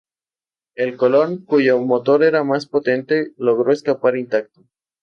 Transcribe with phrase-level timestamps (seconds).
[0.73, 4.63] El Colón, cuyo motor era más potente, logró escapar intacto.